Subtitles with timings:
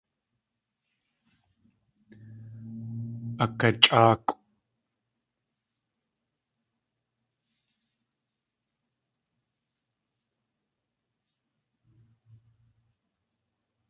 [3.43, 4.31] Akachʼáakʼw.